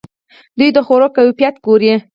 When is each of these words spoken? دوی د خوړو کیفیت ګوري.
دوی 0.57 0.69
د 0.75 0.77
خوړو 0.85 1.07
کیفیت 1.17 1.55
ګوري. 1.65 1.93